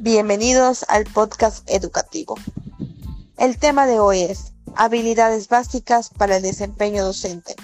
Bienvenidos 0.00 0.86
al 0.88 1.06
podcast 1.06 1.68
educativo. 1.68 2.36
El 3.36 3.58
tema 3.58 3.84
de 3.84 3.98
hoy 3.98 4.20
es 4.20 4.52
habilidades 4.76 5.48
básicas 5.48 6.10
para 6.10 6.36
el 6.36 6.42
desempeño 6.44 7.04
docente. 7.04 7.56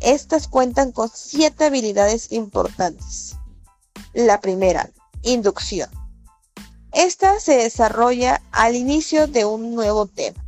Estas 0.00 0.48
cuentan 0.48 0.90
con 0.90 1.08
siete 1.14 1.66
habilidades 1.66 2.32
importantes. 2.32 3.36
La 4.12 4.40
primera, 4.40 4.90
inducción. 5.22 5.88
Esta 6.90 7.38
se 7.38 7.58
desarrolla 7.58 8.42
al 8.50 8.74
inicio 8.74 9.28
de 9.28 9.44
un 9.44 9.72
nuevo 9.72 10.06
tema. 10.06 10.44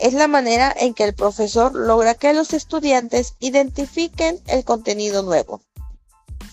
Es 0.00 0.12
la 0.12 0.28
manera 0.28 0.70
en 0.78 0.92
que 0.92 1.04
el 1.04 1.14
profesor 1.14 1.74
logra 1.74 2.14
que 2.14 2.34
los 2.34 2.52
estudiantes 2.52 3.36
identifiquen 3.40 4.38
el 4.48 4.66
contenido 4.66 5.22
nuevo 5.22 5.62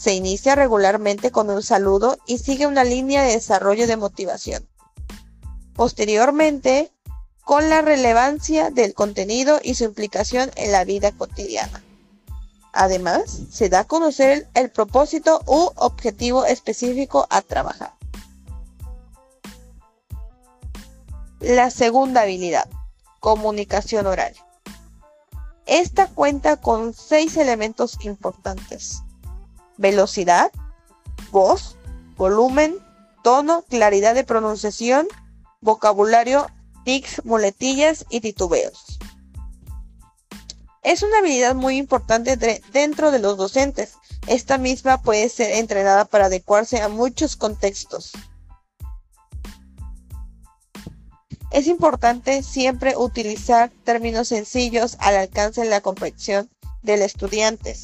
se 0.01 0.15
inicia 0.15 0.55
regularmente 0.55 1.29
con 1.29 1.51
un 1.51 1.61
saludo 1.61 2.17
y 2.25 2.39
sigue 2.39 2.65
una 2.65 2.83
línea 2.83 3.21
de 3.21 3.33
desarrollo 3.33 3.85
de 3.85 3.97
motivación. 3.97 4.67
Posteriormente, 5.75 6.91
con 7.43 7.69
la 7.69 7.83
relevancia 7.83 8.71
del 8.71 8.95
contenido 8.95 9.59
y 9.61 9.75
su 9.75 9.83
implicación 9.83 10.49
en 10.55 10.71
la 10.71 10.85
vida 10.85 11.11
cotidiana. 11.11 11.83
Además, 12.73 13.41
se 13.51 13.69
da 13.69 13.81
a 13.81 13.83
conocer 13.83 14.49
el 14.55 14.71
propósito 14.71 15.43
u 15.45 15.69
objetivo 15.75 16.45
específico 16.45 17.27
a 17.29 17.43
trabajar. 17.43 17.93
La 21.39 21.69
segunda 21.69 22.21
habilidad, 22.21 22.67
comunicación 23.19 24.07
oral. 24.07 24.33
Esta 25.67 26.07
cuenta 26.07 26.57
con 26.57 26.95
seis 26.95 27.37
elementos 27.37 28.03
importantes 28.03 29.03
velocidad, 29.81 30.51
voz, 31.31 31.75
volumen, 32.15 32.77
tono, 33.23 33.63
claridad 33.63 34.13
de 34.13 34.23
pronunciación, 34.23 35.07
vocabulario, 35.59 36.47
tics, 36.85 37.25
muletillas 37.25 38.05
y 38.09 38.21
titubeos. 38.21 38.99
Es 40.83 41.03
una 41.03 41.19
habilidad 41.19 41.55
muy 41.55 41.77
importante 41.77 42.37
dentro 42.71 43.11
de 43.11 43.19
los 43.19 43.37
docentes. 43.37 43.93
Esta 44.27 44.57
misma 44.57 45.01
puede 45.01 45.29
ser 45.29 45.51
entrenada 45.51 46.05
para 46.05 46.25
adecuarse 46.25 46.81
a 46.81 46.89
muchos 46.89 47.35
contextos. 47.35 48.11
Es 51.51 51.67
importante 51.67 52.43
siempre 52.43 52.95
utilizar 52.95 53.71
términos 53.83 54.29
sencillos 54.29 54.95
al 54.99 55.17
alcance 55.17 55.61
de 55.61 55.69
la 55.69 55.81
comprensión 55.81 56.49
del 56.81 57.01
estudiante. 57.01 57.75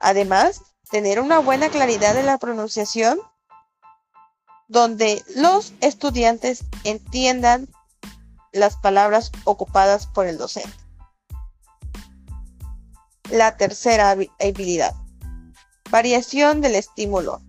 Además, 0.00 0.62
tener 0.94 1.18
una 1.18 1.40
buena 1.40 1.70
claridad 1.70 2.14
de 2.14 2.22
la 2.22 2.38
pronunciación 2.38 3.18
donde 4.68 5.24
los 5.34 5.72
estudiantes 5.80 6.66
entiendan 6.84 7.68
las 8.52 8.76
palabras 8.76 9.32
ocupadas 9.42 10.06
por 10.06 10.28
el 10.28 10.38
docente. 10.38 10.70
La 13.28 13.56
tercera 13.56 14.12
habilidad. 14.12 14.94
Variación 15.90 16.60
del 16.60 16.76
estímulo. 16.76 17.42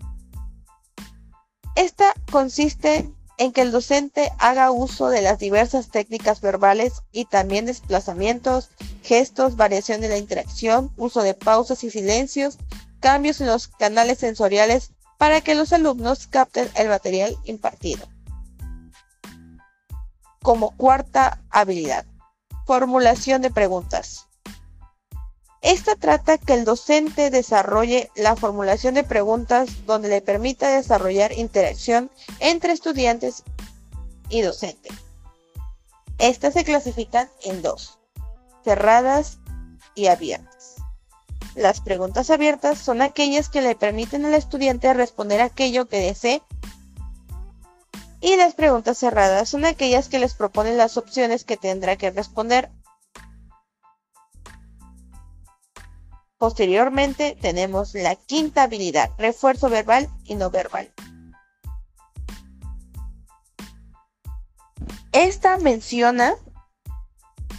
Esta 1.75 2.15
consiste 2.31 3.13
en 3.37 3.51
que 3.51 3.61
el 3.61 3.71
docente 3.71 4.31
haga 4.39 4.71
uso 4.71 5.09
de 5.09 5.21
las 5.21 5.37
diversas 5.37 5.91
técnicas 5.91 6.41
verbales 6.41 7.03
y 7.11 7.25
también 7.25 7.67
desplazamientos, 7.67 8.71
gestos, 9.03 9.55
variación 9.55 10.01
de 10.01 10.09
la 10.09 10.17
interacción, 10.17 10.91
uso 10.97 11.21
de 11.21 11.35
pausas 11.35 11.83
y 11.83 11.91
silencios, 11.91 12.57
cambios 13.05 13.39
en 13.39 13.45
los 13.45 13.67
canales 13.67 14.17
sensoriales 14.17 14.89
para 15.19 15.39
que 15.39 15.53
los 15.53 15.71
alumnos 15.73 16.25
capten 16.25 16.67
el 16.73 16.89
material 16.89 17.37
impartido. 17.43 18.07
Como 20.41 20.75
cuarta 20.75 21.39
habilidad, 21.51 22.07
formulación 22.65 23.43
de 23.43 23.51
preguntas. 23.51 24.25
Esta 25.61 25.95
trata 25.95 26.39
que 26.39 26.55
el 26.55 26.65
docente 26.65 27.29
desarrolle 27.29 28.09
la 28.15 28.35
formulación 28.35 28.95
de 28.95 29.03
preguntas 29.03 29.85
donde 29.85 30.09
le 30.09 30.21
permita 30.21 30.75
desarrollar 30.75 31.31
interacción 31.31 32.09
entre 32.39 32.73
estudiantes 32.73 33.43
y 34.29 34.41
docente. 34.41 34.89
Estas 36.17 36.55
se 36.55 36.63
clasifican 36.63 37.29
en 37.43 37.61
dos, 37.61 37.99
cerradas 38.63 39.37
y 39.93 40.07
abiertas. 40.07 40.54
Las 41.55 41.79
preguntas 41.79 42.29
abiertas 42.29 42.79
son 42.79 43.01
aquellas 43.01 43.49
que 43.49 43.61
le 43.61 43.75
permiten 43.75 44.25
al 44.25 44.33
estudiante 44.33 44.93
responder 44.93 45.41
aquello 45.41 45.87
que 45.87 45.99
desee 45.99 46.41
y 48.19 48.35
las 48.37 48.55
preguntas 48.55 48.97
cerradas 48.97 49.49
son 49.49 49.65
aquellas 49.65 50.09
que 50.09 50.19
les 50.19 50.33
proponen 50.33 50.77
las 50.77 50.97
opciones 50.97 51.45
que 51.45 51.57
tendrá 51.57 51.95
que 51.95 52.11
responder. 52.11 52.71
Posteriormente 56.37 57.37
tenemos 57.39 57.93
la 57.93 58.15
quinta 58.15 58.63
habilidad, 58.63 59.11
refuerzo 59.17 59.69
verbal 59.69 60.09
y 60.25 60.35
no 60.35 60.49
verbal. 60.49 60.91
Esta 65.11 65.57
menciona 65.57 66.35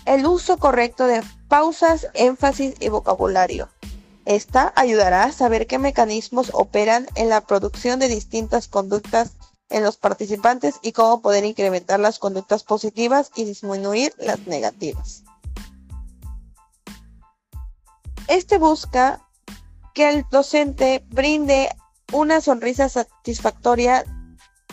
el 0.05 0.27
uso 0.27 0.59
correcto 0.59 1.07
de 1.07 1.23
pausas, 1.49 2.09
énfasis 2.15 2.75
y 2.81 2.89
vocabulario. 2.89 3.69
Esta 4.27 4.73
ayudará 4.75 5.23
a 5.23 5.33
saber 5.33 5.69
qué 5.69 5.79
mecanismos 5.79 6.51
operan 6.53 7.07
en 7.15 7.29
la 7.29 7.43
producción 7.43 8.01
de 8.01 8.09
distintas 8.09 8.67
conductas 8.67 9.37
en 9.71 9.85
los 9.85 9.97
participantes 9.97 10.75
y 10.83 10.91
cómo 10.91 11.23
poder 11.23 11.45
incrementar 11.45 12.01
las 12.01 12.19
conductas 12.19 12.65
positivas 12.65 13.31
y 13.37 13.45
disminuir 13.45 14.13
las 14.19 14.41
negativas. 14.49 15.23
Este 18.27 18.59
busca 18.59 19.25
que 19.95 20.11
el 20.11 20.25
docente 20.29 21.05
brinde 21.09 21.69
una 22.13 22.41
sonrisa 22.41 22.89
satisfactoria 22.89 24.05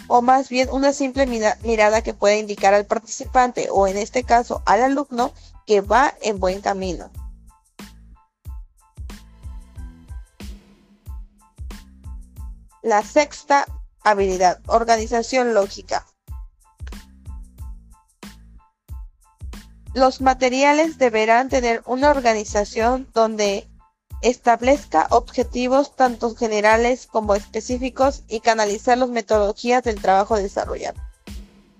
o 0.07 0.23
más 0.23 0.49
bien 0.49 0.67
una 0.71 0.93
simple 0.93 1.27
mirada 1.27 2.01
que 2.01 2.15
pueda 2.15 2.35
indicar 2.37 2.73
al 2.73 2.87
participante 2.87 3.67
o 3.71 3.85
en 3.85 3.97
este 3.97 4.23
caso 4.23 4.63
al 4.65 4.81
alumno 4.81 5.31
que 5.67 5.81
va 5.81 6.15
en 6.23 6.39
buen 6.39 6.61
camino. 6.61 7.11
La 12.83 13.01
sexta 13.01 13.65
habilidad, 14.03 14.59
organización 14.67 15.53
lógica. 15.53 16.05
Los 19.93 20.19
materiales 20.19 20.97
deberán 20.97 21.47
tener 21.47 21.81
una 21.85 22.09
organización 22.09 23.07
donde 23.13 23.69
establezca 24.21 25.07
objetivos 25.11 25.95
tanto 25.95 26.35
generales 26.35 27.07
como 27.07 27.35
específicos 27.35 28.23
y 28.27 28.41
canalizar 28.41 28.97
las 28.97 29.07
metodologías 29.07 29.81
del 29.83 30.01
trabajo 30.01 30.35
desarrollado. 30.35 30.99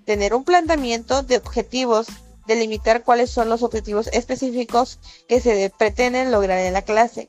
Tener 0.06 0.34
un 0.34 0.46
planteamiento 0.46 1.22
de 1.22 1.36
objetivos, 1.36 2.08
delimitar 2.48 3.04
cuáles 3.04 3.30
son 3.30 3.50
los 3.50 3.62
objetivos 3.62 4.08
específicos 4.14 5.00
que 5.28 5.42
se 5.42 5.70
pretenden 5.78 6.32
lograr 6.32 6.60
en 6.60 6.72
la 6.72 6.84
clase, 6.84 7.28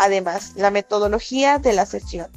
Además, 0.00 0.54
la 0.56 0.70
metodología 0.70 1.58
de 1.58 1.74
la 1.74 1.84
sesión. 1.84 2.32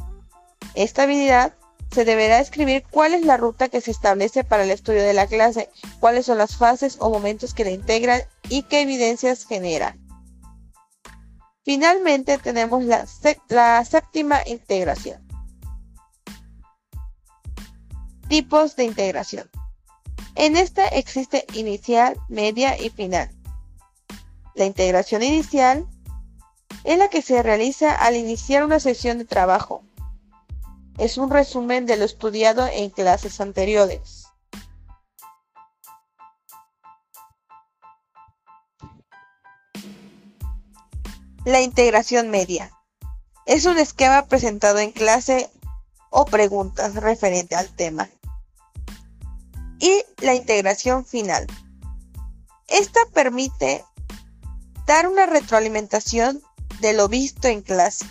Esta 0.76 1.04
habilidad 1.04 1.54
se 1.94 2.04
deberá 2.04 2.40
escribir 2.40 2.84
cuál 2.92 3.14
es 3.14 3.26
la 3.26 3.38
ruta 3.38 3.70
que 3.70 3.80
se 3.80 3.90
establece 3.90 4.44
para 4.44 4.66
el 4.66 4.70
estudio 4.70 5.02
de 5.02 5.14
la 5.14 5.28
clase, 5.28 5.70
cuáles 6.02 6.26
son 6.26 6.40
las 6.40 6.58
fases 6.58 6.98
o 7.00 7.10
momentos 7.10 7.54
que 7.54 7.64
la 7.64 7.72
integran 7.72 8.22
y 8.50 8.64
qué 8.64 8.82
evidencias 8.82 9.46
generan. 9.46 9.98
Finalmente 11.64 12.38
tenemos 12.38 12.84
la, 12.84 13.08
la 13.48 13.86
séptima 13.86 14.42
integración. 14.46 15.26
Tipos 18.28 18.76
de 18.76 18.84
integración. 18.84 19.50
En 20.36 20.58
esta 20.58 20.86
existe 20.90 21.46
inicial, 21.54 22.18
media 22.28 22.78
y 22.78 22.90
final. 22.90 23.30
La 24.54 24.66
integración 24.66 25.24
inicial 25.24 25.88
es 26.84 26.98
la 26.98 27.10
que 27.10 27.22
se 27.22 27.42
realiza 27.42 27.96
al 27.96 28.16
iniciar 28.16 28.64
una 28.64 28.80
sesión 28.80 29.18
de 29.18 29.26
trabajo. 29.26 29.84
Es 30.98 31.18
un 31.18 31.30
resumen 31.30 31.86
de 31.86 31.98
lo 31.98 32.06
estudiado 32.06 32.68
en 32.68 32.90
clases 32.90 33.40
anteriores. 33.42 34.28
La 41.46 41.62
integración 41.62 42.30
media. 42.30 42.72
Es 43.46 43.66
un 43.66 43.78
esquema 43.78 44.28
presentado 44.28 44.80
en 44.80 44.92
clase 44.92 45.50
o 46.10 46.26
preguntas 46.26 46.96
referente 46.96 47.56
al 47.56 47.68
tema. 47.70 48.10
Y 49.80 50.04
la 50.20 50.36
integración 50.36 51.06
final. 51.06 51.48
Esta 52.68 53.02
permite 53.14 53.84
dar 54.86 55.08
una 55.08 55.26
retroalimentación 55.26 56.42
de 56.84 56.92
lo 56.92 57.08
visto 57.08 57.48
en 57.48 57.62
clase. 57.62 58.06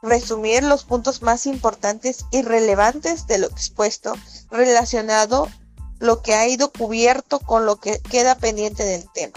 resumir 0.00 0.62
los 0.62 0.84
puntos 0.84 1.22
más 1.22 1.46
importantes 1.46 2.26
y 2.30 2.42
relevantes 2.42 3.26
de 3.26 3.38
lo 3.38 3.46
expuesto 3.46 4.14
relacionado 4.50 5.48
lo 5.98 6.22
que 6.22 6.34
ha 6.34 6.46
ido 6.46 6.70
cubierto 6.70 7.40
con 7.40 7.66
lo 7.66 7.76
que 7.76 8.00
queda 8.00 8.36
pendiente 8.36 8.84
del 8.84 9.10
tema. 9.12 9.32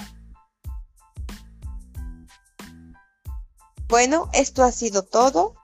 Bueno, 3.88 4.30
esto 4.34 4.64
ha 4.64 4.72
sido 4.72 5.02
todo. 5.02 5.56